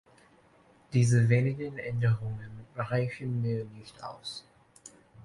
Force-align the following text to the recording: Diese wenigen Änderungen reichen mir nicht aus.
Diese 0.93 1.29
wenigen 1.29 1.77
Änderungen 1.77 2.65
reichen 2.75 3.39
mir 3.43 3.65
nicht 3.65 4.03
aus. 4.03 4.43